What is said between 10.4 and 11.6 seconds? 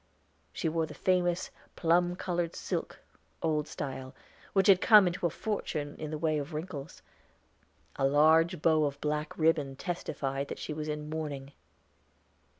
that she was in mourning.